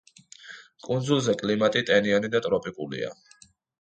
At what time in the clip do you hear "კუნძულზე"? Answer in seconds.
0.87-1.35